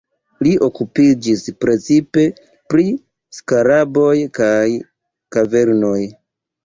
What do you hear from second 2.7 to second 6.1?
pri skaraboj kaj kavernoj.